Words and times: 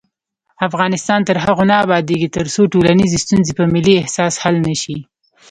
افغانستان 0.67 1.19
تر 1.27 1.35
هغو 1.45 1.63
نه 1.71 1.75
ابادیږي، 1.85 2.27
ترڅو 2.37 2.61
ټولنیزې 2.73 3.17
ستونزې 3.25 3.53
په 3.59 3.63
ملي 3.73 3.93
احساس 3.97 4.33
حل 4.43 4.55
نشي. 4.67 4.97